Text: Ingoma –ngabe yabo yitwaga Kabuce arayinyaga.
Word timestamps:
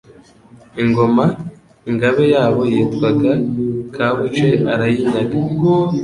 Ingoma 0.81 1.25
–ngabe 1.91 2.23
yabo 2.33 2.61
yitwaga 2.73 3.31
Kabuce 3.95 4.47
arayinyaga. 4.73 5.37